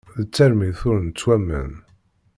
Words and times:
D 0.21 0.25
tarmit 0.35 0.81
ur 0.89 0.97
nettwaman. 1.01 1.73